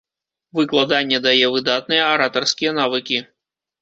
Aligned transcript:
Выкладанне 0.59 1.19
дае 1.27 1.51
выдатныя 1.55 2.03
аратарскія 2.17 2.71
навыкі. 2.83 3.25